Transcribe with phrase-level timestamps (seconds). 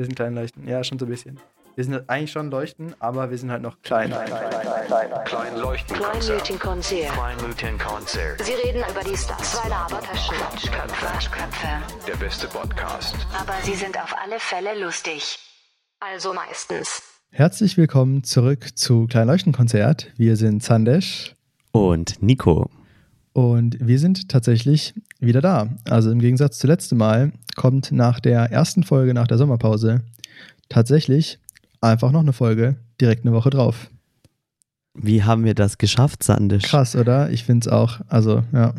[0.00, 0.66] Wir sind klein leuchten.
[0.66, 1.38] Ja, schon so ein bisschen.
[1.74, 4.08] Wir sind eigentlich schon leuchten, aber wir sind halt noch klein.
[4.08, 5.94] Klein, klein, klein, klein, klein leuchten.
[5.94, 7.12] Kleinleuchtenkonzert.
[7.12, 8.42] Kleinleuchtenkonzert.
[8.42, 9.56] Sie reden über die Stars.
[9.56, 10.36] Zwei Labertaschen.
[10.36, 11.04] Quatschköpfe.
[11.06, 11.68] Quatschköpfe.
[12.08, 13.14] Der beste Podcast.
[13.38, 15.38] Aber sie sind auf alle Fälle lustig.
[15.98, 17.02] Also meistens.
[17.30, 20.12] Herzlich willkommen zurück zu Klein Leuchtenkonzert.
[20.16, 21.36] Wir sind Sandesh.
[21.72, 22.70] Und Nico.
[23.32, 25.68] Und wir sind tatsächlich wieder da.
[25.88, 30.02] Also im Gegensatz zu letztem Mal kommt nach der ersten Folge nach der Sommerpause
[30.68, 31.38] tatsächlich
[31.80, 33.90] einfach noch eine Folge direkt eine Woche drauf.
[34.94, 36.64] Wie haben wir das geschafft, Sandisch?
[36.64, 37.30] Krass, oder?
[37.30, 38.00] Ich finde es auch.
[38.08, 38.74] Also, ja.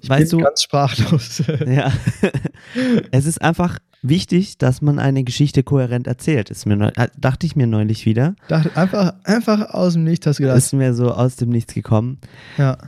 [0.00, 1.42] Ich weißt bin du, ganz sprachlos.
[1.66, 1.92] ja.
[3.12, 6.50] es ist einfach wichtig, dass man eine Geschichte kohärent erzählt.
[6.50, 8.34] Ist mir neu, äh, dachte ich mir neulich wieder.
[8.48, 10.58] Dachte, einfach, einfach aus dem Nichts hast du gedacht.
[10.58, 12.18] Ist mir so aus dem Nichts gekommen.
[12.58, 12.78] Ja.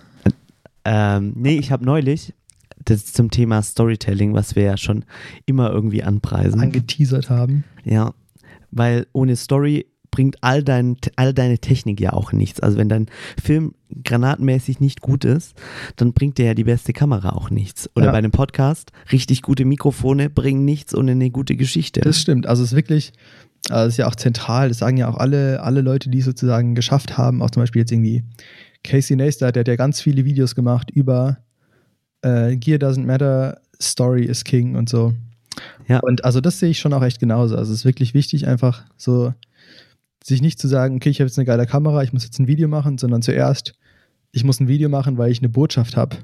[0.85, 2.35] Ähm, nee, ich habe neulich
[2.85, 5.05] das zum Thema Storytelling, was wir ja schon
[5.47, 6.61] immer irgendwie anpreisen.
[6.61, 7.65] Angeteasert haben.
[7.85, 8.13] Ja,
[8.71, 12.61] weil ohne Story bringt all, dein, all deine Technik ja auch nichts.
[12.61, 13.07] Also wenn dein
[13.43, 13.75] Film
[14.05, 15.55] granatmäßig nicht gut ist,
[15.97, 17.91] dann bringt dir ja die beste Kamera auch nichts.
[17.97, 18.13] Oder ja.
[18.13, 22.01] bei einem Podcast, richtig gute Mikrofone bringen nichts ohne eine gute Geschichte.
[22.01, 22.47] Das stimmt.
[22.47, 23.13] Also es ist wirklich,
[23.71, 26.25] also es ist ja auch zentral, das sagen ja auch alle, alle Leute, die es
[26.27, 28.23] sozusagen geschafft haben, auch zum Beispiel jetzt irgendwie
[28.85, 31.39] Casey Neistat, der hat ja ganz viele Videos gemacht über
[32.23, 35.15] äh, Gear doesn't matter, Story is king und so.
[35.89, 36.01] Ja.
[36.01, 37.57] Und also das sehe ich schon auch echt genauso.
[37.57, 39.35] Also es ist wirklich wichtig, einfach so
[40.23, 42.47] sich nicht zu sagen, okay, ich habe jetzt eine geile Kamera, ich muss jetzt ein
[42.47, 43.75] Video machen, sondern zuerst,
[44.33, 46.17] ich muss ein Video machen, weil ich eine Botschaft habe.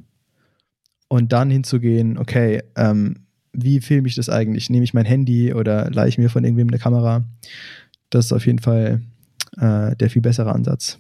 [1.09, 4.71] Und dann hinzugehen, okay, ähm, wie filme ich das eigentlich?
[4.71, 7.25] Nehme ich mein Handy oder leihe ich mir von irgendwem eine Kamera?
[8.09, 9.03] Das ist auf jeden Fall
[9.59, 10.99] äh, der viel bessere Ansatz.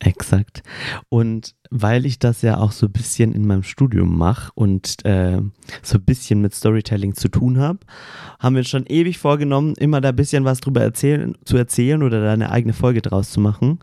[0.00, 0.62] Exakt.
[1.08, 5.40] Und weil ich das ja auch so ein bisschen in meinem Studium mache und äh,
[5.82, 7.80] so ein bisschen mit Storytelling zu tun habe,
[8.38, 12.22] haben wir schon ewig vorgenommen, immer da ein bisschen was drüber erzählen, zu erzählen oder
[12.22, 13.80] da eine eigene Folge draus zu machen.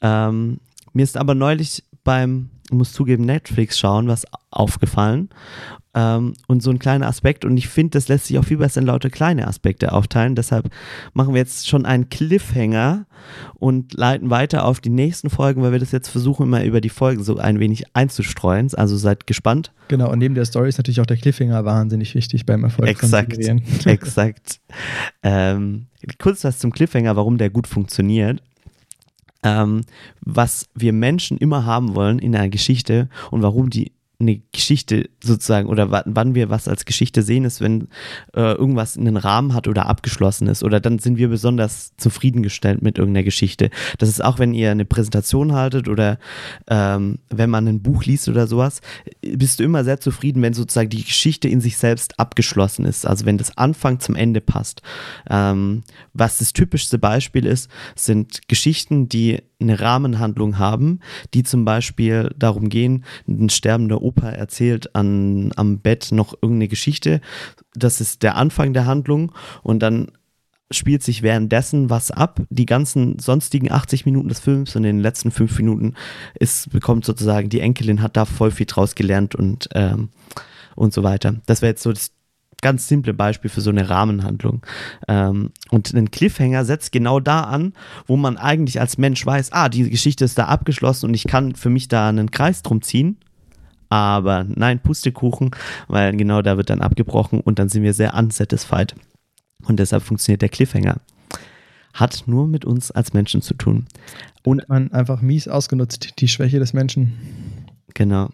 [0.00, 0.58] Ähm,
[0.94, 5.30] mir ist aber neulich beim, muss zugeben, Netflix schauen, was aufgefallen.
[5.94, 7.44] Ähm, und so ein kleiner Aspekt.
[7.44, 10.34] Und ich finde, das lässt sich auch viel besser in lauter kleine Aspekte aufteilen.
[10.34, 10.70] Deshalb
[11.12, 13.06] machen wir jetzt schon einen Cliffhanger
[13.54, 16.88] und leiten weiter auf die nächsten Folgen, weil wir das jetzt versuchen, immer über die
[16.88, 18.70] Folgen so ein wenig einzustreuen.
[18.74, 19.72] Also seid gespannt.
[19.88, 23.34] Genau, und neben der Story ist natürlich auch der Cliffhanger wahnsinnig wichtig beim Erfolg exakt,
[23.34, 23.62] von Serien.
[23.84, 24.60] Exakt.
[25.22, 25.86] ähm,
[26.18, 28.40] kurz was zum Cliffhanger, warum der gut funktioniert.
[29.42, 29.82] Ähm,
[30.20, 35.68] was wir Menschen immer haben wollen in einer Geschichte und warum die eine Geschichte sozusagen
[35.68, 37.88] oder wann wir was als Geschichte sehen, ist, wenn
[38.34, 42.98] äh, irgendwas einen Rahmen hat oder abgeschlossen ist oder dann sind wir besonders zufriedengestellt mit
[42.98, 43.70] irgendeiner Geschichte.
[43.98, 46.18] Das ist auch, wenn ihr eine Präsentation haltet oder
[46.68, 48.80] ähm, wenn man ein Buch liest oder sowas,
[49.20, 53.06] bist du immer sehr zufrieden, wenn sozusagen die Geschichte in sich selbst abgeschlossen ist.
[53.06, 54.82] Also wenn das Anfang zum Ende passt.
[55.28, 55.82] Ähm,
[56.12, 61.00] was das typischste Beispiel ist, sind Geschichten, die eine Rahmenhandlung haben,
[61.34, 67.20] die zum Beispiel darum gehen, ein sterbender Opa erzählt an, am Bett noch irgendeine Geschichte.
[67.74, 70.12] Das ist der Anfang der Handlung und dann
[70.70, 72.40] spielt sich währenddessen was ab.
[72.50, 75.94] Die ganzen sonstigen 80 Minuten des Films und in den letzten fünf Minuten
[76.38, 80.10] ist, bekommt sozusagen die Enkelin hat da voll viel draus gelernt und, ähm,
[80.74, 81.36] und so weiter.
[81.46, 82.12] Das wäre jetzt so das
[82.62, 84.64] ganz simple Beispiel für so eine Rahmenhandlung.
[85.08, 87.74] Ähm, und ein Cliffhanger setzt genau da an,
[88.06, 91.54] wo man eigentlich als Mensch weiß, ah, die Geschichte ist da abgeschlossen und ich kann
[91.54, 93.18] für mich da einen Kreis drum ziehen.
[93.90, 95.50] Aber nein, Pustekuchen,
[95.86, 98.94] weil genau da wird dann abgebrochen und dann sind wir sehr unsatisfied.
[99.64, 100.96] Und deshalb funktioniert der Cliffhanger.
[101.92, 103.86] Hat nur mit uns als Menschen zu tun.
[104.44, 107.12] Und man einfach mies ausgenutzt, die Schwäche des Menschen.
[107.94, 108.30] Genau.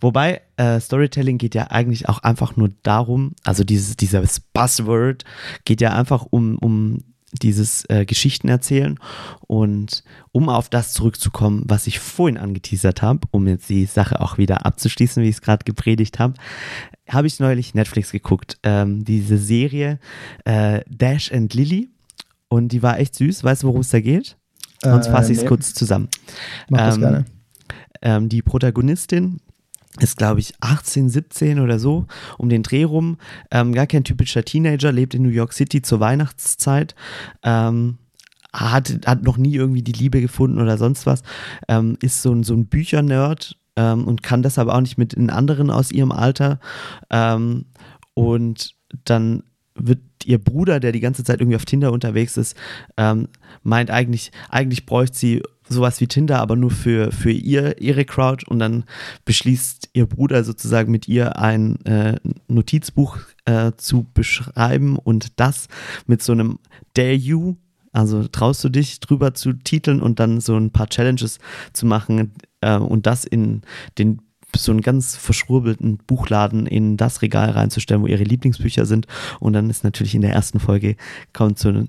[0.00, 5.24] Wobei äh, Storytelling geht ja eigentlich auch einfach nur darum, also dieses, dieses Buzzword
[5.64, 6.98] geht ja einfach um, um
[7.42, 8.98] dieses äh, Geschichten erzählen
[9.46, 14.38] und um auf das zurückzukommen, was ich vorhin angeteasert habe, um jetzt die Sache auch
[14.38, 16.34] wieder abzuschließen, wie ich es gerade gepredigt habe,
[17.08, 19.98] habe ich neulich Netflix geguckt, ähm, diese Serie
[20.44, 21.90] äh, Dash and Lily
[22.48, 23.44] und die war echt süß.
[23.44, 24.36] Weißt du, worum es da geht?
[24.82, 25.48] Sonst fasse ich es nee.
[25.48, 26.08] kurz zusammen.
[26.68, 27.24] Mach das ähm, gerne.
[28.02, 29.40] Ähm, die Protagonistin
[30.00, 32.06] ist, glaube ich, 18, 17 oder so,
[32.38, 33.18] um den Dreh rum.
[33.50, 36.94] Ähm, gar kein typischer Teenager, lebt in New York City zur Weihnachtszeit.
[37.42, 37.98] Ähm,
[38.52, 41.22] hat, hat noch nie irgendwie die Liebe gefunden oder sonst was.
[41.68, 45.30] Ähm, ist so ein, so ein Büchernerd ähm, und kann deshalb auch nicht mit den
[45.30, 46.58] anderen aus ihrem Alter.
[47.10, 47.66] Ähm,
[48.14, 49.42] und dann
[49.74, 52.56] wird ihr Bruder, der die ganze Zeit irgendwie auf Tinder unterwegs ist,
[52.96, 53.28] ähm,
[53.62, 58.44] meint eigentlich, eigentlich bräuchte sie sowas wie Tinder, aber nur für, für ihr, ihre Crowd
[58.46, 58.84] und dann
[59.24, 62.16] beschließt ihr Bruder sozusagen mit ihr ein äh,
[62.48, 65.68] Notizbuch äh, zu beschreiben und das
[66.06, 66.58] mit so einem
[66.94, 67.56] Dare You,
[67.92, 71.38] also traust du dich drüber zu titeln und dann so ein paar Challenges
[71.72, 73.62] zu machen äh, und das in
[73.98, 74.20] den
[74.54, 79.06] so einen ganz verschwurbelten Buchladen in das Regal reinzustellen, wo ihre Lieblingsbücher sind.
[79.40, 80.96] Und dann ist natürlich in der ersten Folge
[81.32, 81.84] kommt so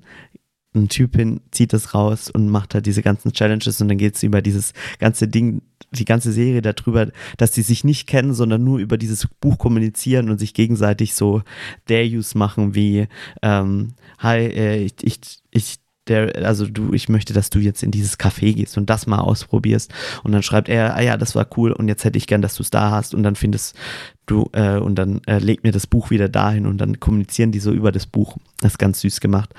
[0.84, 4.16] ein, Typ hin, zieht das raus und macht halt diese ganzen Challenges und dann geht
[4.16, 7.08] es über dieses ganze Ding, die ganze Serie darüber,
[7.38, 11.42] dass sie sich nicht kennen, sondern nur über dieses Buch kommunizieren und sich gegenseitig so
[11.88, 13.08] Dare-Use machen wie
[13.42, 15.20] ähm, Hi, äh, ich, ich,
[15.52, 15.80] ich
[16.10, 19.20] der, also du, ich möchte, dass du jetzt in dieses Café gehst und das mal
[19.20, 19.94] ausprobierst.
[20.24, 22.56] Und dann schreibt er, ah ja, das war cool und jetzt hätte ich gern, dass
[22.56, 23.14] du es da hast.
[23.14, 23.76] Und dann findest
[24.26, 27.60] du, äh, und dann äh, legt mir das Buch wieder dahin und dann kommunizieren die
[27.60, 28.38] so über das Buch.
[28.60, 29.54] Das ist ganz süß gemacht.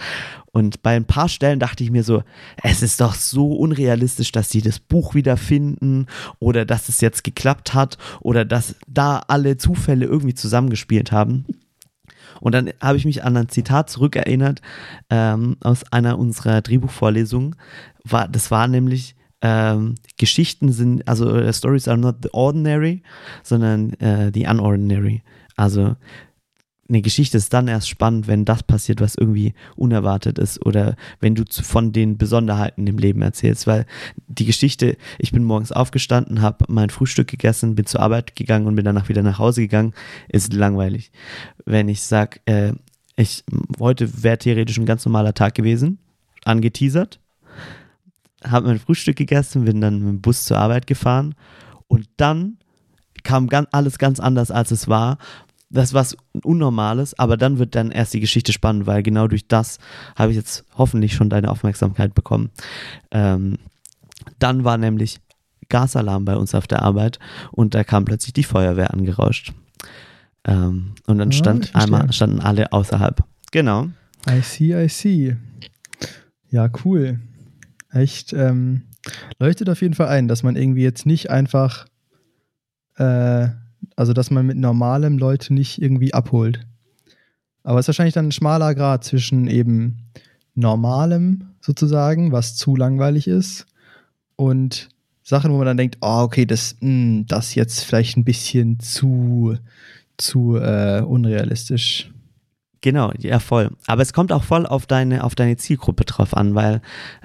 [0.53, 2.23] Und bei ein paar Stellen dachte ich mir so,
[2.63, 6.07] es ist doch so unrealistisch, dass sie das Buch wieder finden
[6.39, 11.45] oder dass es jetzt geklappt hat oder dass da alle Zufälle irgendwie zusammengespielt haben.
[12.41, 14.61] Und dann habe ich mich an ein Zitat zurückerinnert
[15.11, 17.57] ähm, aus einer unserer Drehbuchvorlesungen.
[18.05, 23.03] War, das war nämlich, ähm, Geschichten sind, also uh, Stories are not the ordinary,
[23.43, 25.23] sondern uh, the unordinary.
[25.57, 25.97] Also
[26.89, 31.35] eine Geschichte ist dann erst spannend, wenn das passiert, was irgendwie unerwartet ist oder wenn
[31.35, 33.85] du von den Besonderheiten im Leben erzählst, weil
[34.27, 38.75] die Geschichte, ich bin morgens aufgestanden, habe mein Frühstück gegessen, bin zur Arbeit gegangen und
[38.75, 39.93] bin danach wieder nach Hause gegangen,
[40.29, 41.13] ist langweilig.
[41.67, 42.73] Wenn ich sage, äh,
[43.17, 43.45] ich,
[43.79, 45.99] heute wäre theoretisch ein ganz normaler Tag gewesen,
[46.45, 47.21] angeteasert,
[48.45, 51.35] habe mein Frühstück gegessen, bin dann mit dem Bus zur Arbeit gefahren
[51.87, 52.57] und dann
[53.25, 55.19] kam ganz, alles ganz anders, als es war,
[55.71, 59.79] das was Unnormales, aber dann wird dann erst die Geschichte spannend, weil genau durch das
[60.17, 62.51] habe ich jetzt hoffentlich schon deine Aufmerksamkeit bekommen.
[63.11, 63.59] Ähm,
[64.39, 65.21] dann war nämlich
[65.69, 67.19] Gasalarm bei uns auf der Arbeit
[67.53, 69.53] und da kam plötzlich die Feuerwehr angerauscht.
[70.45, 73.23] Ähm, und dann stand ja, einmal, standen alle außerhalb.
[73.53, 73.89] Genau.
[74.29, 75.37] I see, I see.
[76.51, 77.21] Ja, cool.
[77.91, 78.83] Echt, ähm,
[79.39, 81.87] leuchtet auf jeden Fall ein, dass man irgendwie jetzt nicht einfach
[82.97, 83.49] äh,
[83.99, 86.61] also, dass man mit normalem Leute nicht irgendwie abholt.
[87.65, 90.05] Aber es ist wahrscheinlich dann ein schmaler Grad zwischen eben
[90.55, 93.67] normalem sozusagen, was zu langweilig ist,
[94.37, 94.89] und
[95.25, 98.79] Sachen, wo man dann denkt, oh, okay, das, mh, hm, das jetzt vielleicht ein bisschen
[98.79, 99.57] zu,
[100.17, 102.13] zu äh, unrealistisch.
[102.81, 103.73] Genau, ja, voll.
[103.89, 106.83] Aber es kommt auch voll auf deine, auf deine Zielgruppe drauf an, weil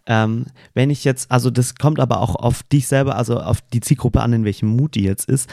[0.08, 3.80] ähm, wenn ich jetzt, also das kommt aber auch auf dich selber, also auf die
[3.80, 5.48] Zielgruppe an, in welchem Mut die jetzt ist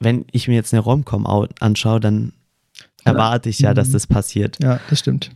[0.00, 1.26] wenn ich mir jetzt eine Romcom
[1.60, 2.32] anschaue, dann
[3.04, 3.92] erwarte ich ja, dass mhm.
[3.92, 4.62] das passiert.
[4.62, 5.30] Ja, das stimmt.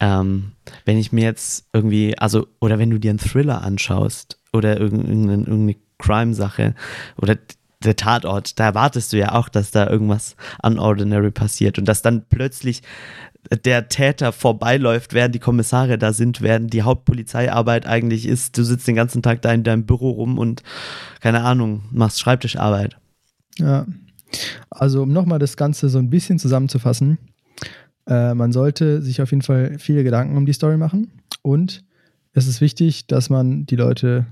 [0.00, 0.52] Ähm,
[0.84, 5.32] wenn ich mir jetzt irgendwie, also, oder wenn du dir einen Thriller anschaust oder irgendeine,
[5.32, 6.74] irgendeine Crime-Sache
[7.16, 7.36] oder
[7.84, 12.24] der Tatort, da erwartest du ja auch, dass da irgendwas unordinary passiert und dass dann
[12.28, 12.82] plötzlich
[13.64, 18.56] der Täter vorbeiläuft, während die Kommissare da sind, während die Hauptpolizeiarbeit eigentlich ist.
[18.58, 20.62] Du sitzt den ganzen Tag da in deinem Büro rum und
[21.20, 22.98] keine Ahnung, machst Schreibtischarbeit.
[23.60, 23.86] Ja.
[24.70, 27.18] Also, um nochmal das Ganze so ein bisschen zusammenzufassen,
[28.06, 31.10] äh, man sollte sich auf jeden Fall viele Gedanken um die Story machen
[31.42, 31.84] und
[32.32, 34.26] es ist wichtig, dass man die Leute,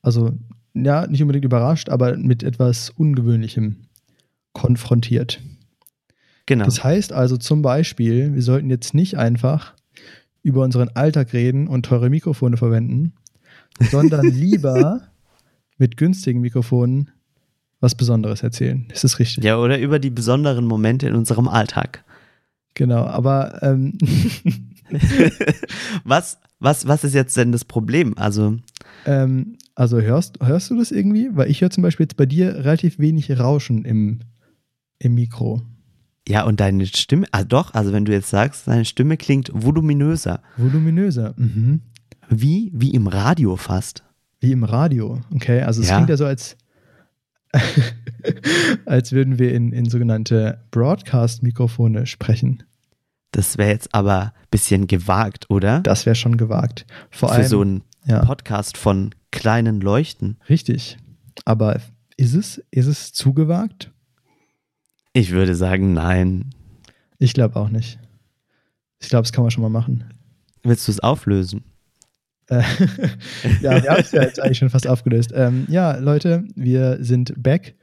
[0.00, 0.32] also
[0.74, 3.88] ja, nicht unbedingt überrascht, aber mit etwas Ungewöhnlichem
[4.52, 5.40] konfrontiert.
[6.46, 6.64] Genau.
[6.64, 9.74] Das heißt also zum Beispiel, wir sollten jetzt nicht einfach
[10.42, 13.14] über unseren Alltag reden und teure Mikrofone verwenden,
[13.90, 15.08] sondern lieber
[15.78, 17.10] mit günstigen Mikrofonen
[17.82, 18.86] was Besonderes erzählen.
[18.92, 19.44] Ist das richtig?
[19.44, 22.04] Ja, oder über die besonderen Momente in unserem Alltag.
[22.74, 23.98] Genau, aber ähm
[26.04, 28.16] was, was, was ist jetzt denn das Problem?
[28.16, 28.56] Also,
[29.04, 31.30] ähm, also hörst, hörst du das irgendwie?
[31.32, 34.20] Weil ich höre zum Beispiel jetzt bei dir relativ wenig Rauschen im,
[34.98, 35.62] im Mikro.
[36.28, 40.40] Ja, und deine Stimme, ah doch, also wenn du jetzt sagst, deine Stimme klingt voluminöser.
[40.56, 41.80] Voluminöser, mhm.
[42.28, 42.70] Wie?
[42.74, 44.04] Wie im Radio fast.
[44.40, 45.62] Wie im Radio, okay.
[45.62, 45.96] Also es ja.
[45.96, 46.56] klingt ja so, als
[48.86, 52.62] als würden wir in, in sogenannte Broadcast-Mikrofone sprechen.
[53.32, 55.80] Das wäre jetzt aber ein bisschen gewagt, oder?
[55.80, 56.86] Das wäre schon gewagt.
[57.10, 58.24] Vor Für allem, so einen ja.
[58.24, 60.38] Podcast von kleinen Leuchten.
[60.48, 60.98] Richtig.
[61.44, 61.80] Aber
[62.16, 63.90] ist es, ist es zu gewagt?
[65.14, 66.54] Ich würde sagen, nein.
[67.18, 67.98] Ich glaube auch nicht.
[69.00, 70.04] Ich glaube, das kann man schon mal machen.
[70.62, 71.64] Willst du es auflösen?
[72.52, 72.62] Äh,
[73.62, 75.32] ja, wir haben es ja jetzt eigentlich schon fast aufgelöst.
[75.34, 77.74] Ähm, ja, Leute, wir sind back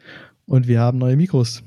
[0.45, 1.63] und wir haben neue Mikros.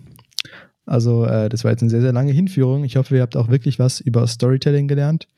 [0.86, 2.84] Also, äh, das war jetzt eine sehr, sehr lange Hinführung.
[2.84, 5.28] Ich hoffe, ihr habt auch wirklich was über Storytelling gelernt.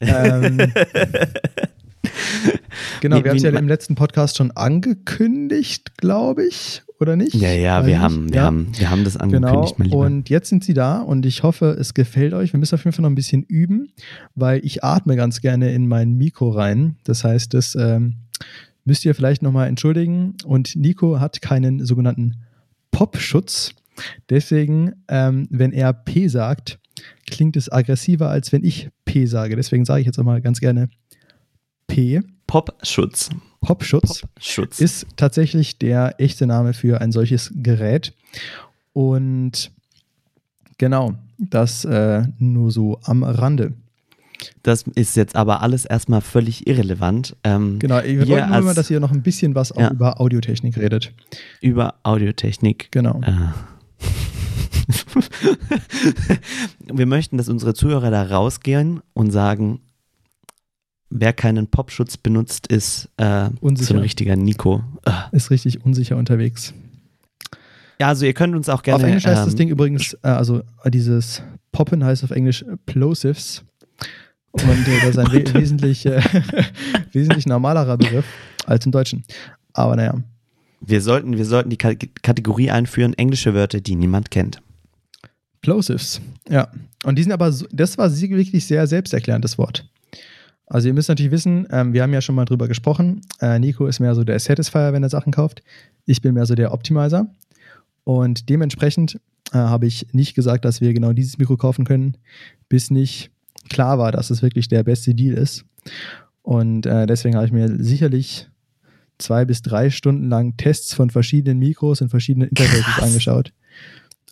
[0.00, 0.58] Ähm,
[3.00, 7.34] Genau, wir haben es ja im letzten Podcast schon angekündigt, glaube ich, oder nicht?
[7.34, 8.42] Ja, ja, wir haben, wir ja.
[8.44, 9.98] haben, wir haben das Genau, angekündigt, mein Lieber.
[9.98, 12.52] und jetzt sind sie da und ich hoffe, es gefällt euch.
[12.52, 13.92] Wir müssen auf jeden Fall noch ein bisschen üben,
[14.34, 16.96] weil ich atme ganz gerne in mein Mikro rein.
[17.04, 18.16] Das heißt, das ähm,
[18.84, 20.34] müsst ihr vielleicht nochmal entschuldigen.
[20.44, 22.36] Und Nico hat keinen sogenannten
[22.90, 23.74] Popschutz.
[24.28, 26.78] Deswegen, ähm, wenn er P sagt,
[27.30, 29.56] klingt es aggressiver, als wenn ich P sage.
[29.56, 30.88] Deswegen sage ich jetzt auch mal ganz gerne
[31.86, 32.20] P.
[32.46, 33.30] Popschutz.
[33.60, 34.80] Popschutz Popschutz.
[34.80, 38.14] ist tatsächlich der echte Name für ein solches Gerät.
[38.92, 39.70] Und
[40.78, 43.72] genau, das äh, nur so am Rande.
[44.62, 47.36] Das ist jetzt aber alles erstmal völlig irrelevant.
[47.44, 49.90] Ähm, Genau, wir wollten nur mal, als- dass ihr noch ein bisschen was auch Ja.
[49.90, 51.12] über Audiotechnik redet.
[51.60, 52.88] Über Audiotechnik.
[52.90, 53.20] Genau.
[53.22, 53.32] Äh.
[56.92, 59.80] Wir möchten, dass unsere Zuhörer da rausgehen und sagen,
[61.10, 64.82] wer keinen Popschutz benutzt, ist äh, so ein richtiger Nico.
[65.04, 65.36] Äh.
[65.36, 66.72] Ist richtig unsicher unterwegs.
[68.00, 69.02] Ja, also ihr könnt uns auch gerne.
[69.02, 72.64] auf Englisch heißt das ähm, Ding übrigens, äh, also äh, dieses Poppen heißt auf Englisch
[72.86, 73.62] Plosives.
[74.52, 76.22] Und äh, das ist ein we wesentlich, äh,
[77.12, 78.24] wesentlich normalerer Begriff
[78.64, 79.24] als im Deutschen.
[79.74, 80.14] Aber naja,
[80.80, 84.62] Wir sollten, wir sollten die Ka Kategorie einführen, englische Wörter, die niemand kennt.
[85.60, 86.22] Plosives.
[86.48, 86.68] Ja.
[87.04, 89.86] Und die sind aber, so, das war wirklich sehr selbsterklärend, das Wort.
[90.70, 93.22] Also ihr müsst natürlich wissen, ähm, wir haben ja schon mal drüber gesprochen.
[93.40, 95.62] Äh, Nico ist mehr so der Satisfier, wenn er Sachen kauft.
[96.06, 97.26] Ich bin mehr so der Optimizer.
[98.04, 99.20] Und dementsprechend
[99.52, 102.16] äh, habe ich nicht gesagt, dass wir genau dieses Mikro kaufen können,
[102.68, 103.32] bis nicht
[103.68, 105.64] klar war, dass es wirklich der beste Deal ist.
[106.42, 108.48] Und äh, deswegen habe ich mir sicherlich
[109.18, 113.04] zwei bis drei Stunden lang Tests von verschiedenen Mikros und verschiedenen Interfaces Krass.
[113.04, 113.52] angeschaut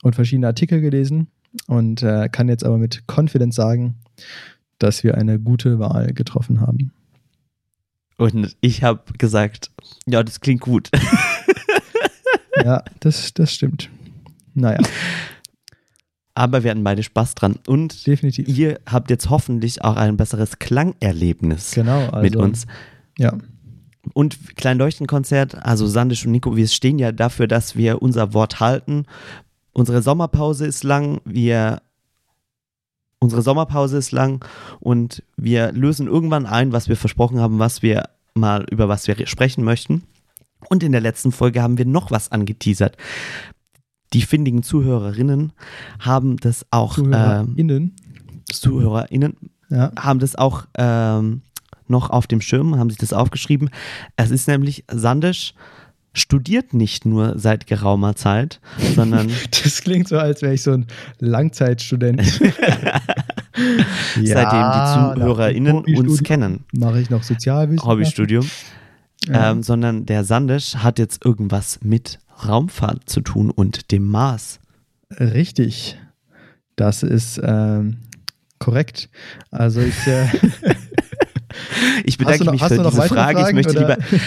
[0.02, 1.26] und verschiedene Artikel gelesen
[1.66, 3.97] und äh, kann jetzt aber mit Confidence sagen,
[4.78, 6.92] dass wir eine gute Wahl getroffen haben.
[8.16, 9.70] Und ich habe gesagt,
[10.06, 10.90] ja, das klingt gut.
[12.64, 13.88] Ja, das, das stimmt.
[14.54, 14.80] Naja,
[16.35, 17.56] Aber wir hatten beide Spaß dran.
[17.66, 18.49] Und definitiv.
[18.49, 22.66] ihr habt jetzt hoffentlich auch ein besseres Klangerlebnis Genau, also, mit uns.
[23.16, 23.37] Ja,
[24.12, 29.04] Und Kleinleuchtenkonzert, also Sandisch und Nico, wir stehen ja dafür, dass wir unser Wort halten.
[29.73, 31.80] Unsere Sommerpause ist lang, wir
[33.20, 34.44] unsere Sommerpause ist lang
[34.80, 39.26] und wir lösen irgendwann ein, was wir versprochen haben, was wir mal über was wir
[39.26, 40.04] sprechen möchten.
[40.68, 42.96] Und in der letzten Folge haben wir noch was angeteasert.
[44.12, 45.52] Die findigen Zuhörerinnen
[46.00, 47.96] haben das auch ZuhörerInnen.
[48.50, 49.37] ZuhörerInnen
[49.68, 51.42] Ja, haben das auch ähm,
[51.88, 53.70] noch auf dem Schirm, haben sich das aufgeschrieben.
[54.16, 55.54] Es ist nämlich, Sandisch
[56.18, 58.60] studiert nicht nur seit geraumer Zeit,
[58.94, 59.30] sondern
[59.64, 60.87] das klingt so, als wäre ich so ein
[61.18, 62.22] Langzeitstudent.
[64.22, 66.64] seitdem die ZuhörerInnen uns kennen.
[66.72, 67.90] Mache ich noch Sozialwissenschaften.
[67.90, 68.46] Hobbystudium.
[69.26, 69.50] Ja.
[69.50, 74.60] Ähm, sondern der Sandisch hat jetzt irgendwas mit Raumfahrt zu tun und dem Mars.
[75.18, 75.98] Richtig.
[76.76, 77.96] Das ist ähm,
[78.58, 79.08] korrekt.
[79.50, 80.06] Also ich.
[80.06, 80.26] Äh,
[82.04, 83.08] Ich bedanke noch- mich für diese Frage.
[83.08, 83.96] Fragen, ich möchte oder?
[83.96, 84.20] lieber.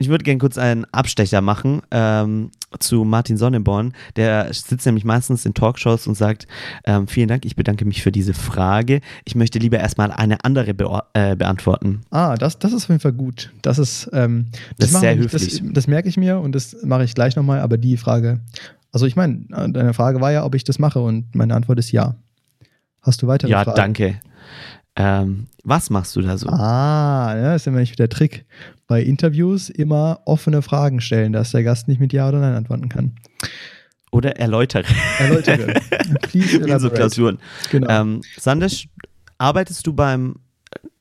[0.00, 3.94] Ich würde gerne kurz einen Abstecher machen ähm, zu Martin Sonneborn.
[4.14, 6.46] Der sitzt nämlich meistens in Talkshows und sagt,
[6.84, 9.00] ähm, vielen Dank, ich bedanke mich für diese Frage.
[9.24, 12.02] Ich möchte lieber erstmal eine andere beo- äh, beantworten.
[12.10, 13.52] ah, das, das ist auf jeden Fall gut.
[13.62, 15.32] Das ist, ähm, Das ist machen sehr nicht.
[15.32, 15.60] höflich.
[15.62, 17.58] Das, das merke ich mir und das mache ich gleich nochmal.
[17.60, 18.38] Aber die Frage,
[18.92, 21.90] also ich meine, deine Frage war ja, ob ich das mache und meine Antwort ist
[21.90, 22.14] ja.
[23.02, 23.76] Hast du weitere Ja, Fragen?
[23.76, 24.20] danke.
[25.00, 26.48] Ähm, was machst du da so?
[26.48, 28.44] Ah, ja, das ist nämlich der Trick.
[28.88, 32.88] Bei Interviews immer offene Fragen stellen, dass der Gast nicht mit Ja oder Nein antworten
[32.88, 33.14] kann.
[34.10, 34.84] Oder erläutere.
[35.18, 35.74] Erläutere.
[36.22, 36.90] Please in so.
[36.90, 37.38] Klausuren.
[37.70, 37.88] Genau.
[37.88, 38.88] Ähm, Sandisch,
[39.36, 40.36] arbeitest du beim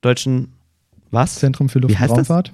[0.01, 0.53] deutschen,
[1.09, 1.35] was?
[1.35, 2.29] Zentrum für Luft- Wie und heißt das?
[2.29, 2.51] Raumfahrt.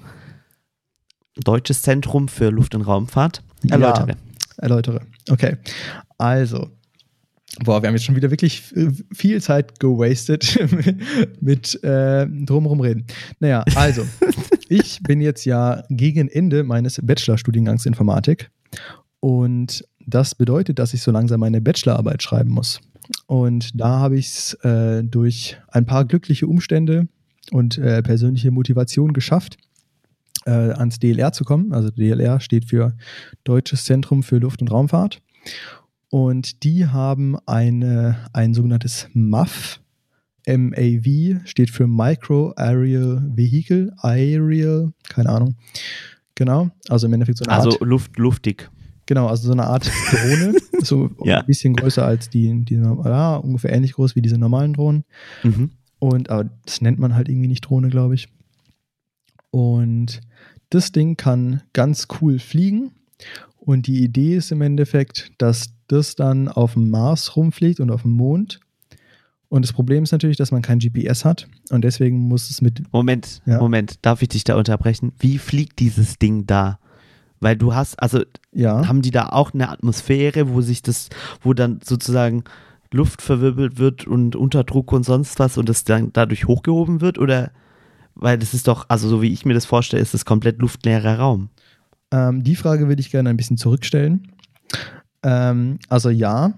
[1.36, 3.42] Deutsches Zentrum für Luft- und Raumfahrt?
[3.68, 4.08] Erläutere.
[4.10, 4.14] Ja,
[4.58, 5.00] erläutere.
[5.28, 5.56] Okay.
[6.16, 6.70] Also,
[7.62, 10.58] boah, wir haben jetzt schon wieder wirklich äh, viel Zeit gewastet
[11.40, 13.06] mit äh, drumherum reden.
[13.40, 14.04] Naja, also,
[14.68, 18.50] ich bin jetzt ja gegen Ende meines Bachelorstudiengangs Informatik
[19.20, 22.80] und das bedeutet, dass ich so langsam meine Bachelorarbeit schreiben muss.
[23.26, 27.08] Und da habe ich es äh, durch ein paar glückliche Umstände
[27.52, 29.56] und äh, persönliche Motivation geschafft,
[30.46, 31.72] äh, ans DLR zu kommen.
[31.72, 32.96] Also DLR steht für
[33.44, 35.20] Deutsches Zentrum für Luft- und Raumfahrt.
[36.14, 39.80] Und die haben eine, ein sogenanntes MAV.
[40.46, 43.92] MAV steht für Micro Aerial Vehicle.
[43.96, 45.56] Aerial, keine Ahnung.
[46.36, 47.66] Genau, also im Endeffekt so eine Art.
[47.66, 48.70] Also Luft, luftig.
[49.06, 50.54] Genau, also so eine Art Drohne.
[50.82, 51.40] so Ja.
[51.40, 55.02] ein bisschen größer als die, die ja, ungefähr ähnlich groß wie diese normalen Drohnen.
[55.42, 55.70] Mhm.
[55.98, 58.28] Und aber das nennt man halt irgendwie nicht Drohne, glaube ich.
[59.50, 60.20] Und
[60.70, 62.92] das Ding kann ganz cool fliegen.
[63.64, 68.02] Und die Idee ist im Endeffekt, dass das dann auf dem Mars rumfliegt und auf
[68.02, 68.60] dem Mond.
[69.48, 72.82] Und das Problem ist natürlich, dass man kein GPS hat und deswegen muss es mit.
[72.92, 73.58] Moment, Ja.
[73.58, 75.12] Moment, darf ich dich da unterbrechen?
[75.18, 76.78] Wie fliegt dieses Ding da?
[77.40, 81.08] Weil du hast, also Ja, haben die da auch eine Atmosphäre, wo sich das,
[81.40, 82.44] wo dann sozusagen
[82.92, 87.18] Luft verwirbelt wird und Unterdruck und sonst was und das dann dadurch hochgehoben wird?
[87.18, 87.52] Oder
[88.14, 91.18] weil das ist doch, also so wie ich mir das vorstelle, ist das komplett luftleerer
[91.18, 91.48] Raum.
[92.14, 94.28] Ähm, die Frage würde ich gerne ein bisschen zurückstellen.
[95.24, 96.54] Ähm, also ja,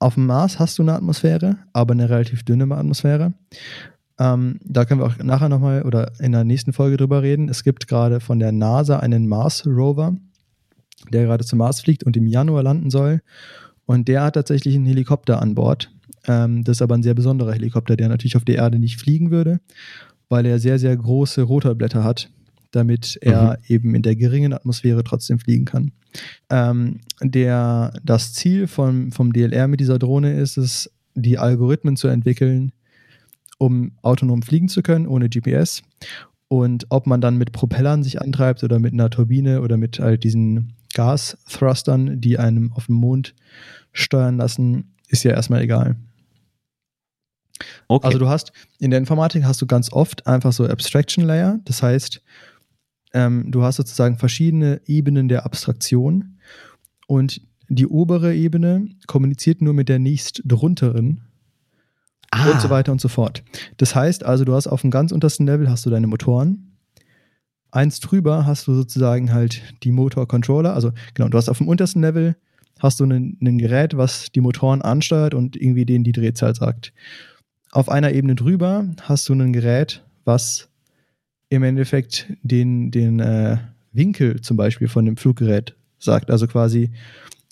[0.00, 3.34] auf dem Mars hast du eine Atmosphäre, aber eine relativ dünne Atmosphäre.
[4.18, 7.48] Ähm, da können wir auch nachher nochmal oder in der nächsten Folge drüber reden.
[7.48, 10.16] Es gibt gerade von der NASA einen Mars-Rover,
[11.12, 13.22] der gerade zum Mars fliegt und im Januar landen soll.
[13.86, 15.92] Und der hat tatsächlich einen Helikopter an Bord.
[16.26, 19.30] Ähm, das ist aber ein sehr besonderer Helikopter, der natürlich auf der Erde nicht fliegen
[19.30, 19.60] würde,
[20.28, 22.28] weil er sehr, sehr große Rotorblätter hat,
[22.70, 25.92] damit er eben in der geringen Atmosphäre trotzdem fliegen kann.
[26.50, 32.08] Ähm, der, das Ziel vom, vom DLR mit dieser Drohne ist es, die Algorithmen zu
[32.08, 32.72] entwickeln,
[33.58, 35.82] um autonom fliegen zu können, ohne GPS.
[36.48, 40.24] Und ob man dann mit Propellern sich antreibt oder mit einer Turbine oder mit halt
[40.24, 43.34] diesen Gas-Thrustern, die einem auf dem Mond
[43.92, 45.96] steuern lassen, ist ja erstmal egal.
[47.88, 48.06] Okay.
[48.06, 51.58] Also du hast, in der Informatik hast du ganz oft einfach so Abstraction Layer.
[51.64, 52.22] Das heißt,
[53.12, 56.38] ähm, du hast sozusagen verschiedene Ebenen der Abstraktion
[57.06, 61.22] und die obere Ebene kommuniziert nur mit der nächst drunteren
[62.30, 63.42] ah, und so weiter und so fort.
[63.76, 66.76] Das heißt also, du hast auf dem ganz untersten Level hast du deine Motoren.
[67.70, 70.72] Eins drüber hast du sozusagen halt die Motor-Controller.
[70.72, 72.36] Also genau, du hast auf dem untersten Level
[72.78, 76.92] hast du ein Gerät, was die Motoren ansteuert und irgendwie denen die Drehzahl sagt.
[77.70, 80.67] Auf einer Ebene drüber hast du ein Gerät, was
[81.50, 83.58] im Endeffekt den, den äh,
[83.92, 86.30] Winkel zum Beispiel von dem Fluggerät sagt.
[86.30, 86.90] Also quasi,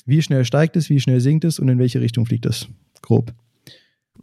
[0.04, 2.68] wie schnell steigt es, wie schnell sinkt es und in welche Richtung fliegt es.
[3.02, 3.32] Grob.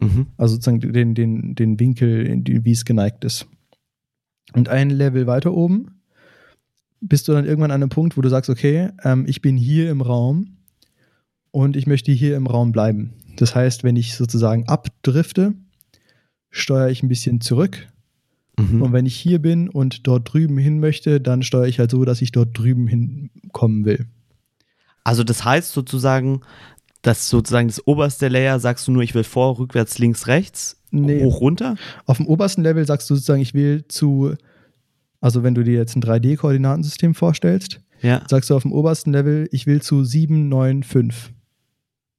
[0.00, 0.26] Mhm.
[0.36, 3.46] Also sozusagen den, den, den Winkel, wie es geneigt ist.
[4.52, 6.00] Und ein Level weiter oben
[7.00, 9.90] bist du dann irgendwann an einem Punkt, wo du sagst, okay, ähm, ich bin hier
[9.90, 10.56] im Raum
[11.50, 13.12] und ich möchte hier im Raum bleiben.
[13.36, 15.54] Das heißt, wenn ich sozusagen abdrifte,
[16.50, 17.88] steuere ich ein bisschen zurück.
[18.58, 18.82] Mhm.
[18.82, 22.04] Und wenn ich hier bin und dort drüben hin möchte, dann steuere ich halt so,
[22.04, 24.06] dass ich dort drüben hinkommen will.
[25.02, 26.40] Also das heißt sozusagen,
[27.02, 31.22] dass sozusagen das oberste Layer sagst du nur, ich will vor, rückwärts, links, rechts, Nee.
[31.24, 31.74] hoch, runter.
[32.06, 34.34] Auf dem obersten Level sagst du sozusagen, ich will zu,
[35.20, 39.48] also wenn du dir jetzt ein 3D-Koordinatensystem vorstellst, Ja, sagst du auf dem obersten Level,
[39.50, 41.32] ich will zu 7, 9, 5.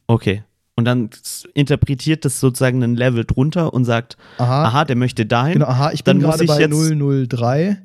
[0.08, 0.44] okay.
[0.78, 1.10] Und dann
[1.54, 5.54] interpretiert das sozusagen ein Level drunter und sagt, Aha, aha, der möchte dahin.
[5.54, 7.78] genau, aha, ich bin gerade bei jetzt- 003,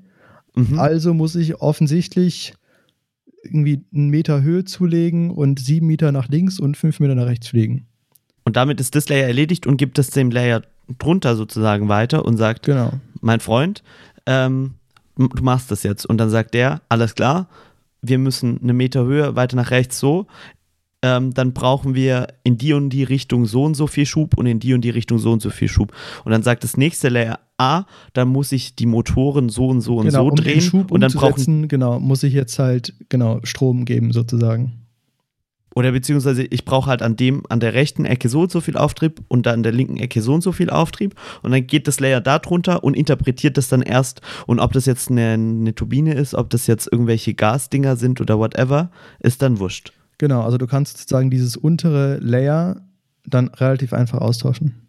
[0.57, 0.79] Mhm.
[0.81, 2.55] also muss ich offensichtlich
[3.44, 7.46] irgendwie einen Meter Höhe zulegen und sieben Meter nach links und fünf Meter nach rechts
[7.48, 7.87] fliegen.
[8.44, 10.62] Und damit ist das Layer erledigt und gibt es dem Layer
[10.98, 12.92] drunter sozusagen weiter und sagt, Genau.
[13.20, 13.85] mein Freund,
[14.26, 14.74] ähm,
[15.16, 16.05] du machst das jetzt.
[16.07, 17.48] Und dann sagt der, alles klar,
[18.03, 20.26] wir müssen eine Meter Höhe weiter nach rechts so.
[21.02, 24.44] Ähm, dann brauchen wir in die und die Richtung so und so viel Schub und
[24.44, 25.92] in die und die Richtung so und so viel Schub.
[26.24, 29.96] Und dann sagt das nächste Layer A, dann muss ich die Motoren so und so
[29.96, 32.94] und genau, so um drehen den Schub und dann brauchen genau, muss ich jetzt halt
[33.08, 34.72] genau Strom geben sozusagen.
[35.74, 38.76] oder beziehungsweise ich brauche halt an dem an der rechten Ecke so und so viel
[38.78, 41.86] Auftrieb und dann an der linken Ecke so und so viel Auftrieb und dann geht
[41.86, 45.74] das Layer da drunter und interpretiert das dann erst und ob das jetzt eine, eine
[45.74, 49.92] Turbine ist, ob das jetzt irgendwelche Gasdinger sind oder whatever, ist dann wurscht.
[50.20, 52.83] Genau, also du kannst sozusagen dieses untere Layer
[53.24, 54.87] dann relativ einfach austauschen.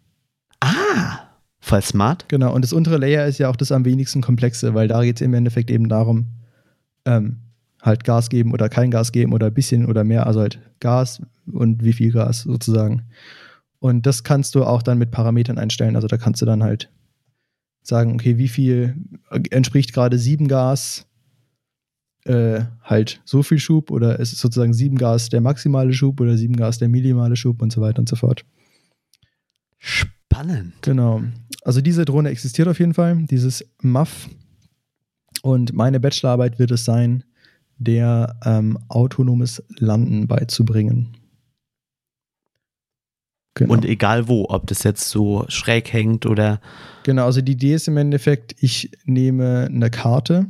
[0.60, 1.20] Ah,
[1.58, 2.28] voll smart.
[2.28, 5.16] Genau, und das untere Layer ist ja auch das am wenigsten komplexe, weil da geht
[5.16, 6.26] es im Endeffekt eben darum,
[7.06, 7.38] ähm,
[7.80, 11.22] halt Gas geben oder kein Gas geben oder ein bisschen oder mehr, also halt Gas
[11.50, 13.04] und wie viel Gas sozusagen.
[13.78, 15.96] Und das kannst du auch dann mit Parametern einstellen.
[15.96, 16.90] Also da kannst du dann halt
[17.82, 18.96] sagen, okay, wie viel
[19.50, 21.06] entspricht gerade 7 Gas
[22.24, 26.36] äh, halt so viel Schub oder ist es sozusagen 7 Gas der maximale Schub oder
[26.36, 28.44] 7 Gas der minimale Schub und so weiter und so fort.
[29.78, 30.74] Spannend.
[30.82, 31.22] Genau.
[31.64, 34.28] Also diese Drohne existiert auf jeden Fall, dieses MAF.
[35.42, 37.24] Und meine Bachelorarbeit wird es sein,
[37.78, 41.16] der ähm, autonomes Landen beizubringen.
[43.54, 43.74] Genau.
[43.74, 46.60] Und egal wo, ob das jetzt so schräg hängt oder
[47.02, 50.46] genau, also die Idee ist im Endeffekt, ich nehme eine Karte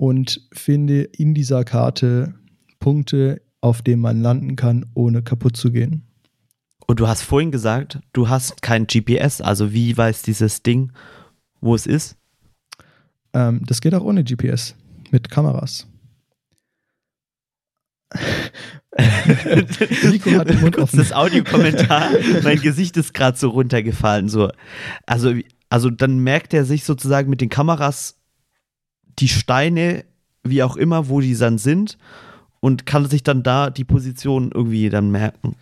[0.00, 2.32] und finde in dieser Karte
[2.78, 6.06] Punkte, auf denen man landen kann, ohne kaputt zu gehen.
[6.86, 10.92] und du hast vorhin gesagt, du hast kein GPS, also wie weiß dieses Ding,
[11.60, 12.16] wo es ist?
[13.34, 14.74] Ähm, das geht auch ohne GPS,
[15.10, 15.86] mit Kameras.
[20.10, 20.96] Nico hat den Mund offen.
[20.98, 22.08] Das Audiokommentar,
[22.42, 24.30] mein Gesicht ist gerade so runtergefallen.
[24.30, 24.50] So.
[25.04, 25.34] Also,
[25.68, 28.19] also dann merkt er sich sozusagen mit den Kameras
[29.18, 30.04] die Steine,
[30.42, 31.98] wie auch immer, wo die dann sind
[32.60, 35.56] und kann sich dann da die Position irgendwie dann merken.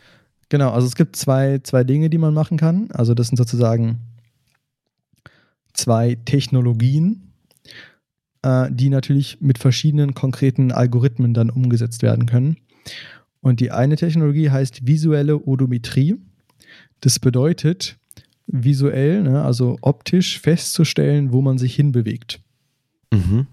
[0.48, 2.90] Genau, also es gibt zwei, zwei Dinge, die man machen kann.
[2.92, 3.98] Also das sind sozusagen
[5.74, 7.32] zwei Technologien,
[8.42, 12.56] äh, die natürlich mit verschiedenen konkreten Algorithmen dann umgesetzt werden können.
[13.40, 16.16] Und die eine Technologie heißt visuelle Odometrie.
[17.00, 17.96] Das bedeutet,
[18.46, 22.40] visuell, ne, also optisch festzustellen, wo man sich hinbewegt.
[23.12, 23.46] Mhm.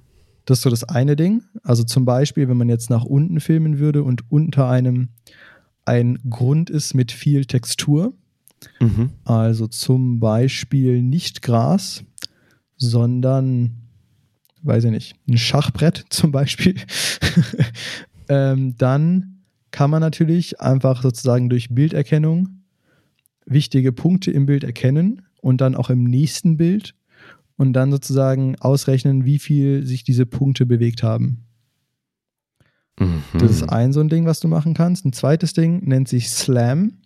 [0.45, 1.43] Das ist so das eine Ding.
[1.63, 5.09] Also zum Beispiel, wenn man jetzt nach unten filmen würde und unter einem
[5.85, 8.13] ein Grund ist mit viel Textur.
[8.79, 9.11] Mhm.
[9.23, 12.03] Also zum Beispiel nicht Gras,
[12.77, 13.75] sondern,
[14.63, 16.75] weiß ich nicht, ein Schachbrett zum Beispiel.
[18.29, 22.63] ähm, dann kann man natürlich einfach sozusagen durch Bilderkennung
[23.45, 26.95] wichtige Punkte im Bild erkennen und dann auch im nächsten Bild
[27.57, 31.45] und dann sozusagen ausrechnen, wie viel sich diese Punkte bewegt haben.
[32.99, 33.23] Mhm.
[33.33, 35.05] Das ist ein so ein Ding, was du machen kannst.
[35.05, 36.99] Ein zweites Ding nennt sich SLAM.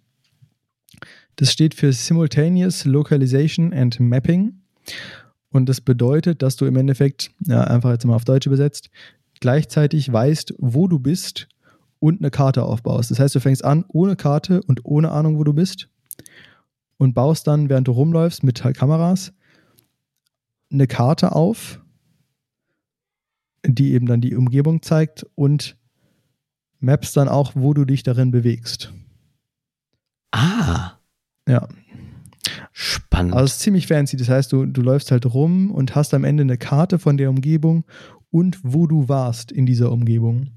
[1.36, 4.62] Das steht für Simultaneous Localization and Mapping.
[5.52, 8.90] Und das bedeutet, dass du im Endeffekt, ja, einfach jetzt mal auf Deutsch übersetzt,
[9.40, 11.48] gleichzeitig weißt, wo du bist
[12.00, 13.12] und eine Karte aufbaust.
[13.12, 15.90] Das heißt, du fängst an ohne Karte und ohne Ahnung, wo du bist
[16.98, 19.34] und baust dann, während du rumläufst mit Kameras,
[20.72, 21.82] eine Karte auf,
[23.66, 25.78] die eben dann die Umgebung zeigt und
[26.80, 28.94] maps dann auch, wo du dich darin bewegst.
[30.32, 30.94] Ah.
[31.48, 31.68] Ja.
[32.72, 33.34] Spannend.
[33.34, 34.16] Also es ist ziemlich fancy.
[34.16, 37.30] Das heißt, du, du läufst halt rum und hast am Ende eine Karte von der
[37.30, 37.84] Umgebung
[38.32, 40.52] und wo du warst in dieser Umgebung.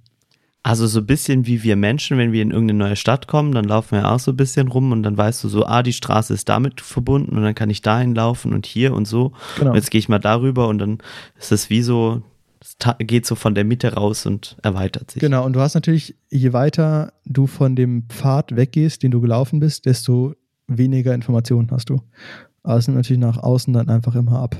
[0.64, 3.64] Also so ein bisschen wie wir Menschen, wenn wir in irgendeine neue Stadt kommen, dann
[3.64, 6.32] laufen wir auch so ein bisschen rum und dann weißt du so, ah, die Straße
[6.32, 9.32] ist damit verbunden und dann kann ich dahin laufen und hier und so.
[9.58, 9.70] Genau.
[9.70, 10.98] Und jetzt gehe ich mal darüber und dann
[11.36, 12.22] ist es wie so,
[12.60, 15.20] es geht so von der Mitte raus und erweitert sich.
[15.20, 19.58] Genau, und du hast natürlich, je weiter du von dem Pfad weggehst, den du gelaufen
[19.58, 20.34] bist, desto
[20.68, 22.00] weniger Informationen hast du.
[22.62, 24.56] Aber es nimmt natürlich nach außen dann einfach immer ab.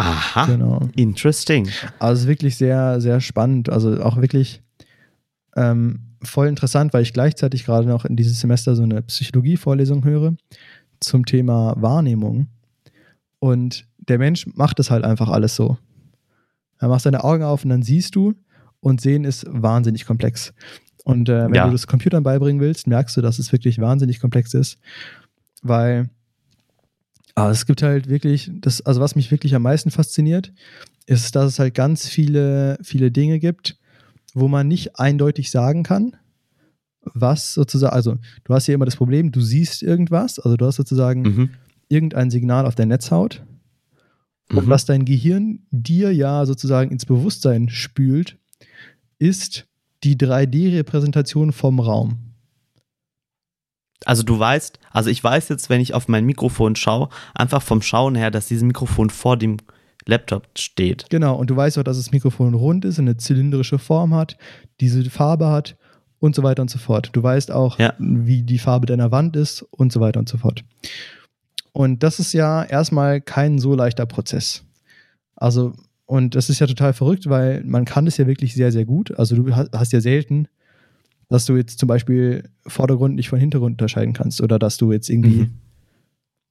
[0.00, 0.46] Aha.
[0.46, 0.88] Genau.
[0.96, 1.68] Interesting.
[1.98, 3.68] Also wirklich sehr, sehr spannend.
[3.68, 4.62] Also auch wirklich
[5.56, 10.34] ähm, voll interessant, weil ich gleichzeitig gerade noch in dieses Semester so eine Psychologie-Vorlesung höre
[11.00, 12.48] zum Thema Wahrnehmung.
[13.38, 15.78] Und der Mensch macht es halt einfach alles so.
[16.78, 18.34] Er macht seine Augen auf und dann siehst du
[18.80, 20.52] und sehen ist wahnsinnig komplex.
[21.04, 21.66] Und äh, wenn ja.
[21.66, 24.78] du das Computern beibringen willst, merkst du, dass es wirklich wahnsinnig komplex ist,
[25.62, 26.08] weil
[27.34, 30.52] ah, es gibt halt wirklich, das, also was mich wirklich am meisten fasziniert,
[31.06, 33.78] ist, dass es halt ganz viele, viele Dinge gibt,
[34.34, 36.16] wo man nicht eindeutig sagen kann,
[37.02, 40.76] was sozusagen, also du hast hier immer das Problem, du siehst irgendwas, also du hast
[40.76, 41.50] sozusagen mhm.
[41.88, 43.42] irgendein Signal auf der Netzhaut
[44.50, 44.70] und mhm.
[44.70, 48.36] was dein Gehirn dir ja sozusagen ins Bewusstsein spült,
[49.18, 49.66] ist
[50.04, 52.29] die 3D-Repräsentation vom Raum.
[54.04, 57.82] Also du weißt, also ich weiß jetzt, wenn ich auf mein Mikrofon schaue, einfach vom
[57.82, 59.58] Schauen her, dass dieses Mikrofon vor dem
[60.06, 61.06] Laptop steht.
[61.10, 64.36] Genau, und du weißt auch, dass das Mikrofon rund ist, eine zylindrische Form hat,
[64.80, 65.76] diese Farbe hat
[66.18, 67.10] und so weiter und so fort.
[67.12, 67.94] Du weißt auch, ja.
[67.98, 70.64] wie die Farbe deiner Wand ist und so weiter und so fort.
[71.72, 74.64] Und das ist ja erstmal kein so leichter Prozess.
[75.36, 75.72] Also,
[76.06, 79.16] und das ist ja total verrückt, weil man kann das ja wirklich sehr, sehr gut.
[79.18, 80.48] Also du hast ja selten,
[81.30, 85.08] dass du jetzt zum Beispiel Vordergrund nicht von Hintergrund unterscheiden kannst oder dass du jetzt
[85.08, 85.54] irgendwie, mhm.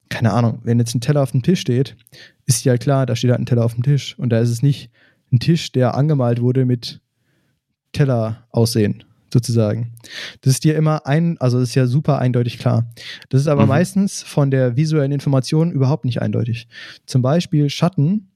[0.08, 1.96] keine Ahnung, wenn jetzt ein Teller auf dem Tisch steht,
[2.46, 4.62] ist ja klar, da steht halt ein Teller auf dem Tisch und da ist es
[4.62, 4.90] nicht
[5.30, 7.00] ein Tisch, der angemalt wurde mit
[7.92, 9.92] Teller aussehen, sozusagen.
[10.40, 12.90] Das ist dir immer ein, also das ist ja super eindeutig klar.
[13.28, 13.68] Das ist aber mhm.
[13.68, 16.68] meistens von der visuellen Information überhaupt nicht eindeutig.
[17.04, 18.30] Zum Beispiel Schatten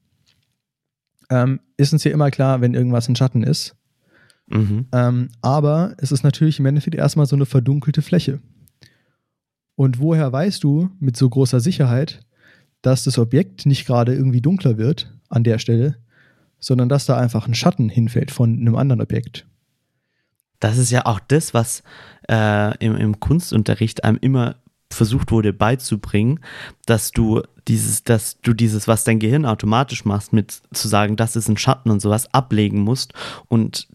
[1.31, 3.75] ähm, ist uns ja immer klar, wenn irgendwas ein Schatten ist.
[4.47, 4.87] Mhm.
[4.91, 8.39] Ähm, aber es ist natürlich im Endeffekt erstmal so eine verdunkelte Fläche.
[9.75, 12.21] Und woher weißt du mit so großer Sicherheit,
[12.81, 15.97] dass das Objekt nicht gerade irgendwie dunkler wird an der Stelle,
[16.59, 19.45] sondern dass da einfach ein Schatten hinfällt von einem anderen Objekt?
[20.59, 21.83] das ist ja auch das, was
[22.29, 24.55] äh, im, im Kunstunterricht einem immer
[24.91, 26.39] versucht wurde beizubringen,
[26.85, 31.35] dass du dieses, dass du dieses, was dein Gehirn automatisch machst, mit zu sagen, das
[31.35, 33.13] ist ein Schatten und sowas, ablegen musst
[33.47, 33.87] und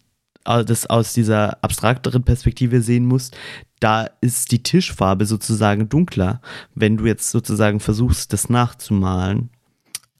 [0.43, 3.37] das aus dieser abstrakteren Perspektive sehen musst,
[3.79, 6.41] da ist die Tischfarbe sozusagen dunkler,
[6.75, 9.49] wenn du jetzt sozusagen versuchst, das nachzumalen.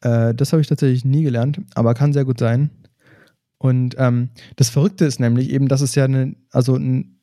[0.01, 2.71] Äh, das habe ich tatsächlich nie gelernt, aber kann sehr gut sein.
[3.57, 7.19] Und ähm, das Verrückte ist nämlich eben, dass es ja eine, also ein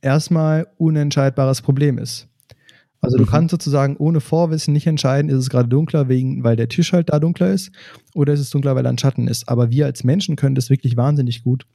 [0.00, 2.28] erstmal unentscheidbares Problem ist.
[3.02, 3.28] Also du Mhm.
[3.28, 7.12] kannst sozusagen ohne Vorwissen nicht entscheiden, ist es gerade dunkler, wegen, weil der Tisch halt
[7.12, 7.72] da dunkler ist,
[8.14, 9.48] oder ist es dunkler, weil da ein Schatten ist.
[9.48, 11.66] Aber wir als Menschen können das wirklich wahnsinnig gut.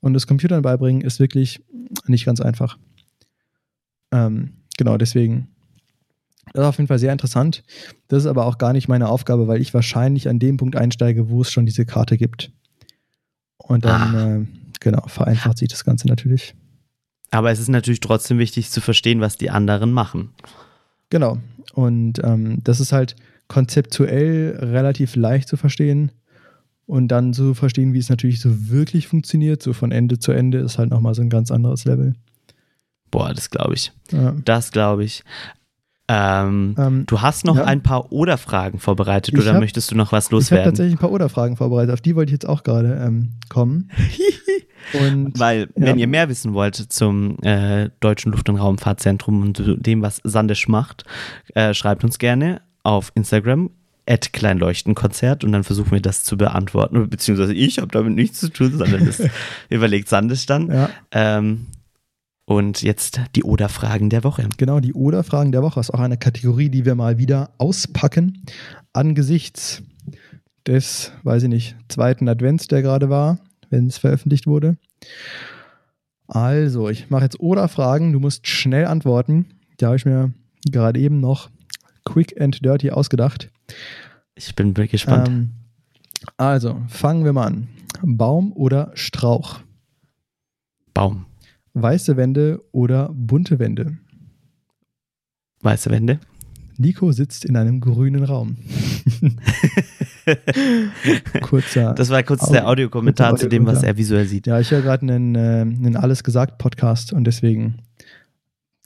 [0.00, 1.62] Und das Computern beibringen ist wirklich
[2.06, 2.76] nicht ganz einfach.
[4.12, 5.48] Ähm, genau, deswegen.
[6.52, 7.62] Das ist auf jeden Fall sehr interessant.
[8.08, 11.30] Das ist aber auch gar nicht meine Aufgabe, weil ich wahrscheinlich an dem Punkt einsteige,
[11.30, 12.52] wo es schon diese Karte gibt.
[13.56, 14.46] Und dann, äh,
[14.80, 16.54] genau, vereinfacht sich das Ganze natürlich.
[17.34, 20.30] Aber es ist natürlich trotzdem wichtig zu verstehen, was die anderen machen.
[21.10, 21.38] Genau.
[21.74, 23.16] Und ähm, das ist halt
[23.48, 26.12] konzeptuell relativ leicht zu verstehen.
[26.86, 30.58] Und dann zu verstehen, wie es natürlich so wirklich funktioniert, so von Ende zu Ende,
[30.58, 32.14] ist halt nochmal so ein ganz anderes Level.
[33.10, 33.90] Boah, das glaube ich.
[34.12, 34.34] Ja.
[34.44, 35.24] Das glaube ich.
[36.06, 37.64] Ähm, Ähm, du hast noch ja.
[37.64, 40.64] ein paar Oder-Fragen vorbereitet oder hab- möchtest du noch was ich habe loswerden?
[40.66, 43.90] tatsächlich ein paar Oder-Fragen vorbereitet, auf die wollte ich jetzt auch gerade ähm, kommen.
[44.92, 45.86] Und Weil, Ja.
[45.86, 50.68] wenn ihr mehr wissen wollt zum äh, Deutschen Luft- und Raumfahrtzentrum und dem, was Sandisch
[50.68, 51.04] macht,
[51.54, 53.70] äh, schreibt uns gerne auf Instagram
[54.06, 57.08] at Kleinleuchtenkonzert und dann versuchen wir das zu beantworten.
[57.08, 59.22] Beziehungsweise ich habe damit nichts zu tun, sondern das
[59.70, 60.70] überlegt Sandisch dann.
[60.70, 61.66] ja, Ähm,
[62.46, 64.46] und jetzt die Oder-Fragen der Woche.
[64.58, 68.44] genau, die Oder-Fragen der Woche ist auch eine Kategorie, die wir mal wieder auspacken.
[68.92, 69.82] Angesichts
[70.66, 73.38] des, weiß ich nicht, zweiten Advents, der gerade war,
[73.74, 74.76] wenn es veröffentlicht wurde.
[76.26, 78.12] Also, ich mache jetzt Oder-Fragen.
[78.12, 79.46] Du musst schnell antworten.
[79.76, 80.32] Da habe ich mir
[80.70, 81.50] gerade eben noch
[82.04, 83.50] quick and dirty ausgedacht.
[84.34, 85.28] Ich bin gespannt.
[85.28, 85.50] Ähm,
[86.36, 87.68] also, fangen wir mal an.
[88.02, 89.60] Baum oder Strauch?
[90.94, 91.26] Baum.
[91.74, 93.98] Weiße Wände oder bunte Wände?
[95.60, 96.20] Weiße Wände.
[96.76, 98.56] Nico sitzt in einem grünen Raum.
[101.42, 101.92] Kurzer.
[101.94, 104.46] Das war kurz Audio- der Audiokommentar kurzer zu dem, was er visuell sieht.
[104.46, 107.78] ja, ich höre gerade einen, äh, einen Alles gesagt Podcast und deswegen,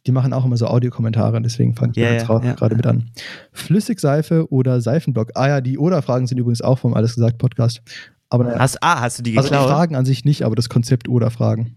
[0.06, 2.52] die machen auch immer so Audiokommentare, deswegen fange ich Ja, da jetzt ja, ra- ja.
[2.54, 3.10] gerade mit an.
[3.52, 5.32] Flüssigseife oder Seifenblock?
[5.34, 7.82] Ah ja, die Oder-Fragen sind übrigens auch vom Alles gesagt Podcast.
[8.30, 9.70] Aber naja, Hast, ah, hast du die also die geklaut?
[9.70, 11.74] Fragen an sich nicht, aber das Konzept Oder-Fragen.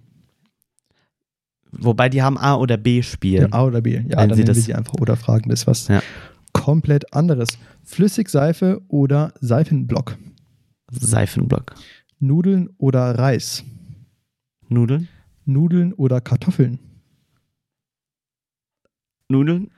[1.72, 3.54] Wobei die haben A oder B Ja, spielen.
[3.54, 3.94] A oder B.
[3.94, 5.50] Ja, Wenn dann Sie das- sie einfach oder fragen.
[5.50, 6.02] Das ist was Ja.
[6.54, 7.58] Komplett anderes.
[7.84, 10.18] Flüssigseife oder Seifenblock?
[10.92, 11.76] Seifenblock.
[12.20, 13.64] Nudeln oder Reis?
[14.68, 15.08] Nudeln?
[15.46, 16.80] Nudeln oder Kartoffeln?
[19.28, 19.72] Nudeln?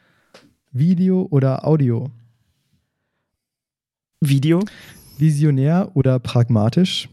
[0.72, 2.12] Video oder Audio?
[4.20, 4.64] Video?
[5.18, 7.08] Visionär oder pragmatisch?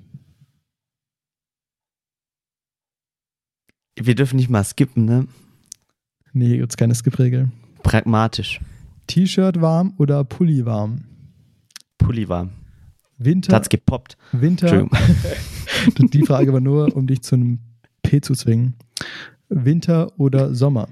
[3.96, 5.28] Wir dürfen nicht mal skippen, ne?
[6.32, 7.50] Nee, hier gibt es keine Skip-Regel.
[7.82, 8.60] Pragmatisch.
[9.10, 11.04] T-Shirt warm oder Pulli warm?
[11.98, 12.50] Pulli warm.
[13.18, 14.16] Winter, hat's gepoppt.
[14.30, 14.88] Winter.
[15.98, 17.58] Die Frage war nur, um dich zu einem
[18.02, 18.76] P zu zwingen.
[19.48, 20.88] Winter oder Sommer?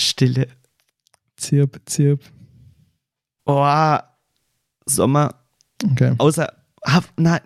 [0.00, 0.48] Stille.
[1.36, 2.24] Zirp, zirp.
[3.46, 3.98] Oh,
[4.86, 5.36] Sommer.
[5.92, 6.16] Okay.
[6.18, 6.52] Außer.
[6.84, 7.40] Haf, nein.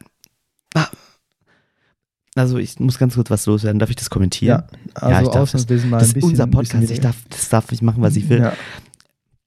[0.75, 0.89] Ah.
[2.37, 3.79] Also, ich muss ganz kurz was loswerden.
[3.81, 4.63] Darf ich das kommentieren?
[4.69, 6.31] Ja, also ich darf ausnahmsweise mal das ein ist bisschen.
[6.31, 6.81] unser ein Podcast.
[6.81, 8.41] bisschen Ich darf, das darf ich machen, was ich will.
[8.41, 8.53] Ja.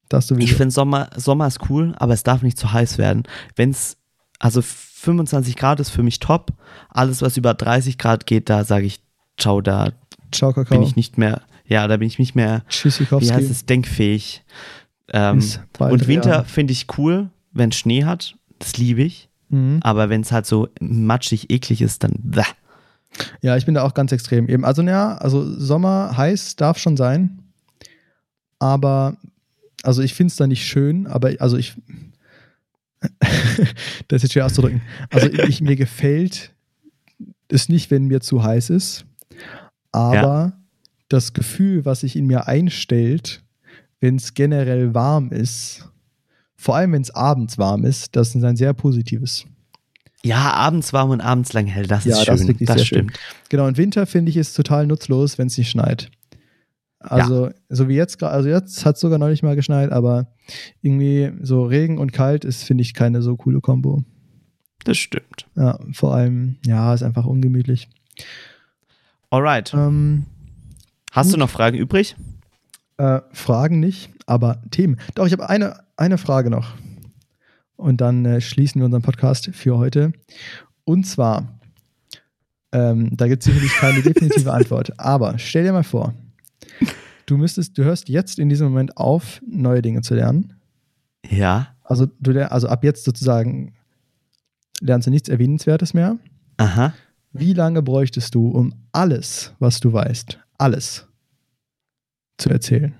[0.09, 0.55] Das Ich sowieso.
[0.55, 3.23] finde Sommer, Sommer ist cool, aber es darf nicht zu heiß werden.
[3.55, 3.95] Wenn es,
[4.39, 6.51] also 25 Grad ist für mich top.
[6.89, 8.99] Alles, was über 30 Grad geht, da sage ich,
[9.37, 9.91] ciao, da
[10.31, 10.77] Ciao, Kakao.
[10.77, 14.43] bin ich nicht mehr, ja, da bin ich nicht mehr, wie heißt es, denkfähig.
[15.11, 18.35] Ähm, Ist und Winter finde ich cool, wenn Schnee hat.
[18.57, 19.29] Das liebe ich.
[19.49, 19.79] Mhm.
[19.81, 22.13] Aber wenn es halt so matschig, eklig ist, dann.
[22.17, 22.43] Bäh.
[23.41, 24.47] Ja, ich bin da auch ganz extrem.
[24.47, 27.39] Eben, also, ja, also Sommer heiß darf schon sein.
[28.59, 29.17] Aber,
[29.83, 31.75] also ich finde es da nicht schön, aber also ich.
[34.09, 34.81] das ist jetzt schwer auszudrücken.
[35.09, 36.53] Also ich, mir gefällt
[37.47, 39.05] es nicht, wenn mir zu heiß ist.
[39.91, 40.53] Aber
[41.07, 43.41] das Gefühl, was sich in mir einstellt,
[44.01, 45.89] wenn es generell warm ist,
[46.55, 49.45] vor allem wenn es abends warm ist, das ist ein sehr positives.
[50.23, 52.33] Ja, abends warm und abends lang hell, das Ja, ist schön.
[52.33, 52.85] das ist wirklich sehr schön.
[53.09, 53.19] stimmt.
[53.49, 56.09] Genau, und Winter finde ich ist total nutzlos, wenn es nicht schneit.
[57.01, 60.27] Also, so wie jetzt gerade, also jetzt hat es sogar neulich mal geschneit, aber
[60.81, 64.03] irgendwie so Regen und kalt ist, finde ich, keine so coole Kombo.
[64.83, 65.47] Das stimmt.
[65.55, 67.87] Ja, vor allem, ja, ist einfach ungemütlich.
[69.29, 69.73] Alright.
[69.73, 70.25] Ähm,
[71.11, 71.39] Hast du gut.
[71.39, 72.15] noch Fragen übrig?
[72.97, 74.99] äh, Fragen nicht, aber Themen.
[75.15, 76.73] Doch, ich habe eine, eine Frage noch.
[77.79, 80.11] Und dann äh, schließen wir unseren Podcast für heute.
[80.83, 81.59] Und zwar,
[82.73, 86.13] ähm, da gibt es sicherlich keine definitive Antwort, aber stell dir mal vor,
[87.25, 90.55] du müsstest, du hörst jetzt in diesem Moment auf, neue Dinge zu lernen.
[91.25, 91.73] Ja.
[91.83, 93.73] Also, du, also ab jetzt sozusagen
[94.81, 96.17] lernst du nichts Erwähnenswertes mehr.
[96.57, 96.93] Aha.
[97.31, 101.07] Wie lange bräuchtest du, um alles, was du weißt, alles
[102.37, 102.93] zu erzählen?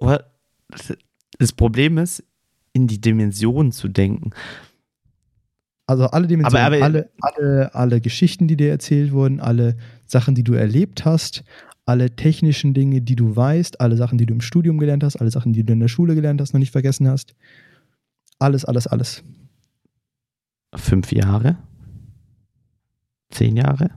[0.00, 0.37] What?
[1.38, 2.24] Das Problem ist,
[2.72, 4.30] in die Dimensionen zu denken.
[5.86, 9.76] Also alle Dimensionen, Aber- aber- alle, alle, alle Geschichten, die dir erzählt wurden, alle
[10.06, 11.44] Sachen, die du erlebt hast,
[11.86, 15.30] alle technischen Dinge, die du weißt, alle Sachen, die du im Studium gelernt hast, alle
[15.30, 17.34] Sachen, die du in der Schule gelernt hast, noch nicht vergessen hast.
[18.38, 19.24] Alles, alles, alles.
[20.74, 21.56] Fünf Jahre?
[23.30, 23.90] Zehn Jahre?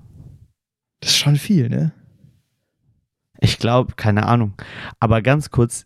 [1.01, 1.91] Das ist schon viel, ne?
[3.41, 4.53] Ich glaube, keine Ahnung.
[4.99, 5.85] Aber ganz kurz,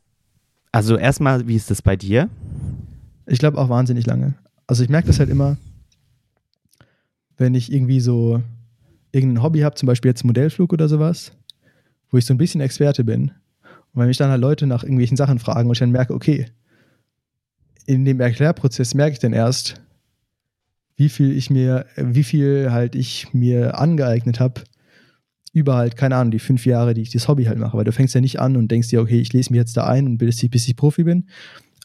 [0.76, 2.30] also erstmal, wie ist das bei dir?
[3.28, 4.34] Ich glaube auch wahnsinnig lange.
[4.68, 5.56] Also ich merke das halt immer,
[7.38, 8.44] wenn ich irgendwie so
[9.14, 11.32] irgendein Hobby habe, zum Beispiel jetzt Modellflug oder sowas,
[12.12, 13.32] wo ich so ein bisschen Experte bin.
[13.94, 16.48] Und wenn mich dann halt Leute nach irgendwelchen Sachen fragen und ich dann merke, okay,
[17.86, 19.82] in dem Erklärprozess merke ich dann erst,
[20.98, 24.64] wie viel ich mir, wie viel halt ich mir angeeignet habe,
[25.56, 27.78] über halt, keine Ahnung, die fünf Jahre, die ich das Hobby halt mache.
[27.78, 29.88] Weil du fängst ja nicht an und denkst dir, okay, ich lese mich jetzt da
[29.88, 31.28] ein und bildest dich, bis ich Profi bin.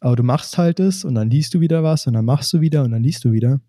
[0.00, 2.60] Aber du machst halt es und dann liest du wieder was und dann machst du
[2.60, 3.60] wieder und dann liest du wieder.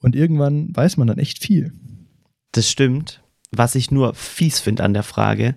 [0.00, 1.72] Und irgendwann weiß man dann echt viel.
[2.52, 3.22] Das stimmt.
[3.50, 5.56] Was ich nur fies finde an der Frage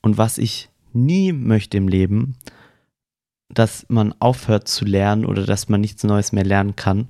[0.00, 2.36] und was ich nie möchte im Leben,
[3.48, 7.08] dass man aufhört zu lernen oder dass man nichts Neues mehr lernen kann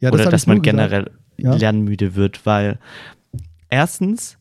[0.00, 1.54] Ja, oder hab dass man generell Ja.
[1.54, 2.78] lernmüde wird, weil
[3.68, 4.36] erstens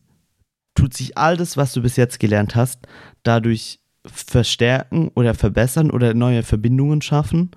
[0.75, 2.79] tut sich all das, was du bis jetzt gelernt hast,
[3.23, 7.51] dadurch verstärken oder verbessern oder neue Verbindungen schaffen.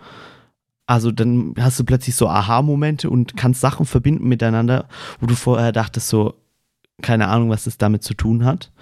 [0.87, 4.89] Also dann hast du plötzlich so Aha-Momente und kannst Sachen verbinden miteinander,
[5.21, 6.35] wo du vorher dachtest so,
[7.01, 8.73] keine Ahnung, was das damit zu tun hat.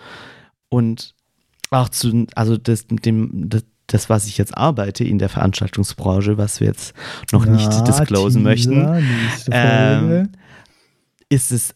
[0.69, 1.14] Und
[1.71, 6.38] auch zu, also das mit dem, das, das, was ich jetzt arbeite in der Veranstaltungsbranche,
[6.38, 6.95] was wir jetzt
[7.33, 8.81] noch nicht Ja, disclosen möchten,
[9.51, 10.29] Ähm,
[11.29, 11.75] ist es,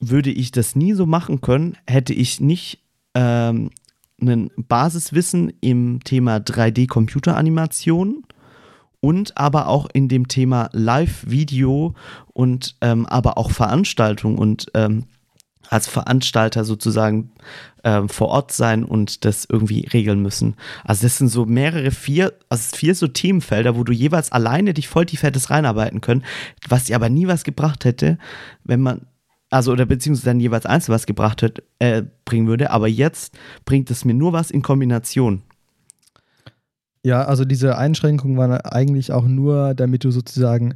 [0.00, 2.80] würde ich das nie so machen können, hätte ich nicht
[3.14, 3.70] ähm,
[4.20, 8.24] ein Basiswissen im Thema 3D-Computeranimation
[9.00, 11.94] und aber auch in dem Thema Live-Video
[12.32, 15.04] und ähm, aber auch Veranstaltung und ähm,
[15.70, 17.30] als Veranstalter sozusagen
[17.84, 20.56] ähm, vor Ort sein und das irgendwie regeln müssen.
[20.84, 24.88] Also das sind so mehrere, vier, also vier so Themenfelder, wo du jeweils alleine dich
[24.88, 26.24] voll tief hättest reinarbeiten können,
[26.68, 28.18] was dir aber nie was gebracht hätte,
[28.64, 29.02] wenn man,
[29.50, 33.90] also oder beziehungsweise dann jeweils einzeln was gebracht hätte, äh, bringen würde, aber jetzt bringt
[33.90, 35.42] es mir nur was in Kombination.
[37.02, 40.74] Ja, also diese Einschränkungen waren eigentlich auch nur, damit du sozusagen,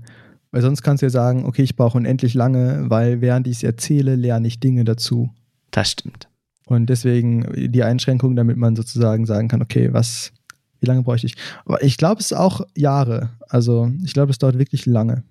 [0.51, 3.63] weil sonst kannst du ja sagen, okay, ich brauche unendlich lange, weil während ich es
[3.63, 5.31] erzähle, lerne ich Dinge dazu.
[5.71, 6.29] Das stimmt.
[6.67, 10.33] Und deswegen die Einschränkung, damit man sozusagen sagen kann, okay, was,
[10.81, 11.35] wie lange bräuchte ich?
[11.65, 13.31] Aber ich glaube, es ist auch Jahre.
[13.49, 15.25] Also ich glaube, es dauert wirklich lange.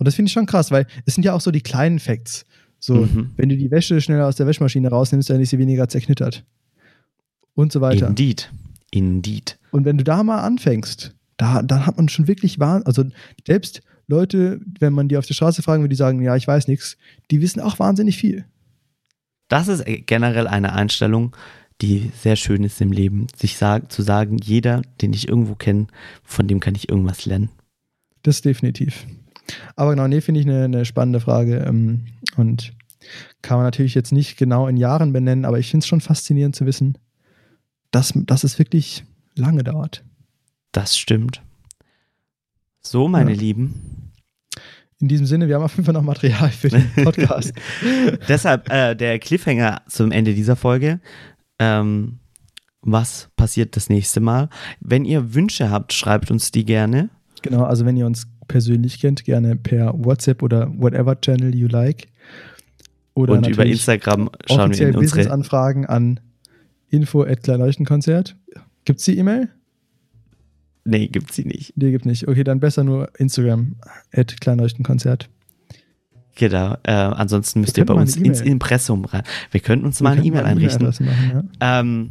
[0.00, 2.46] Und das finde ich schon krass, weil es sind ja auch so die kleinen Facts.
[2.78, 3.32] So, Mhm.
[3.36, 6.42] wenn du die Wäsche schneller aus der Wäschmaschine rausnimmst, dann ist sie weniger zerknittert.
[7.54, 8.08] Und so weiter.
[8.08, 8.50] Indeed.
[8.90, 9.58] Indeed.
[9.72, 13.04] Und wenn du da mal anfängst, da, dann hat man schon wirklich wahr, also
[13.46, 16.66] selbst Leute, wenn man die auf der Straße fragen würde, die sagen, ja, ich weiß
[16.66, 16.96] nichts,
[17.30, 18.46] die wissen auch wahnsinnig viel.
[19.48, 21.36] Das ist generell eine Einstellung,
[21.82, 23.26] die sehr schön ist im Leben.
[23.36, 25.86] Sich sag, zu sagen, jeder, den ich irgendwo kenne,
[26.24, 27.50] von dem kann ich irgendwas lernen.
[28.22, 29.06] Das definitiv.
[29.76, 31.58] Aber genau, nee, finde ich eine, eine spannende Frage.
[31.58, 32.72] ähm, Und
[33.42, 36.54] kann man natürlich jetzt nicht genau in Jahren benennen, aber ich finde es schon faszinierend
[36.54, 36.98] zu wissen,
[37.90, 40.04] dass, dass es wirklich lange dauert.
[40.72, 41.42] Das stimmt.
[42.80, 43.38] So, meine Ja.
[43.38, 44.10] Lieben.
[45.00, 47.52] In diesem Sinne, wir haben auf jeden Fall noch Material für den Podcast.
[48.28, 51.00] Deshalb äh, der Cliffhanger zum Ende dieser Folge.
[51.58, 52.18] Ähm,
[52.82, 54.50] was passiert das nächste Mal?
[54.80, 57.08] Wenn ihr Wünsche habt, schreibt uns die gerne.
[57.42, 62.08] genau, also wenn ihr uns persönlich kennt, gerne per WhatsApp oder whatever Channel you like.
[63.14, 65.18] Oder und über Instagram schauen wir in unsere.
[65.18, 66.20] Business-Anfragen an
[66.88, 68.36] info at Kleinleuchtenkonzert.
[68.84, 69.48] Gibt's die E-Mail?
[70.84, 71.72] Nee, gibt's sie nicht.
[71.76, 72.26] Die gibt nicht.
[72.26, 73.76] Okay, dann besser nur Instagram
[74.12, 75.28] at Kleinleuchtenkonzert.
[76.34, 76.76] Genau.
[76.82, 78.40] Äh, ansonsten müsst ihr bei uns eine ins.
[78.40, 79.22] Impressum rein.
[79.52, 80.80] Wir könnten uns Wir mal eine E-Mail einrichten.
[80.86, 81.80] E-Mail-Adresse Machen, ja.
[81.80, 82.10] Ähm,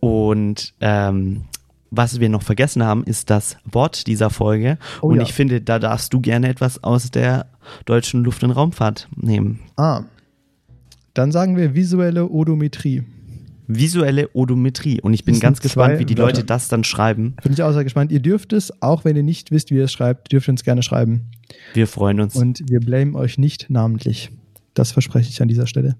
[0.00, 1.42] und ähm,
[1.96, 4.78] was wir noch vergessen haben, ist das Wort dieser Folge.
[5.02, 5.22] Oh und ja.
[5.22, 7.46] ich finde, da darfst du gerne etwas aus der
[7.84, 9.60] deutschen Luft- und Raumfahrt nehmen.
[9.76, 10.04] Ah.
[11.14, 13.04] Dann sagen wir visuelle Odometrie.
[13.66, 15.00] Visuelle Odometrie.
[15.00, 16.32] Und ich bin ganz gespannt, wie die Wörter.
[16.32, 17.34] Leute das dann schreiben.
[17.42, 18.12] Bin ich auch sehr gespannt.
[18.12, 20.64] Ihr dürft es, auch wenn ihr nicht wisst, wie ihr es schreibt, dürft ihr uns
[20.64, 21.30] gerne schreiben.
[21.72, 22.36] Wir freuen uns.
[22.36, 24.30] Und wir blamen euch nicht namentlich.
[24.74, 25.96] Das verspreche ich an dieser Stelle.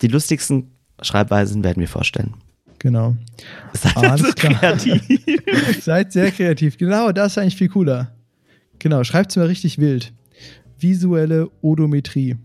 [0.00, 2.34] Die lustigsten Schreibweisen werden wir vorstellen.
[2.82, 3.16] Genau.
[3.74, 5.02] Seid Alles so kreativ.
[5.80, 6.76] Seid sehr kreativ.
[6.78, 8.10] Genau, das ist eigentlich viel cooler.
[8.80, 10.12] Genau, schreibt es mir richtig wild.
[10.80, 12.36] Visuelle Odometrie.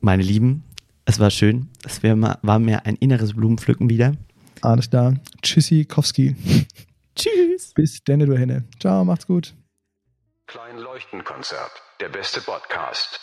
[0.00, 0.64] Meine Lieben,
[1.04, 1.68] es war schön.
[1.84, 4.16] Es war mir ein inneres Blumenpflücken wieder.
[4.60, 5.14] Alles klar.
[5.40, 6.34] Tschüssi, Kowski.
[7.14, 7.74] Tschüss.
[7.74, 8.64] Bis denne, du Henne.
[8.80, 9.54] Ciao, macht's gut.
[10.48, 11.70] Klein Leuchtenkonzert,
[12.00, 13.20] der beste Podcast.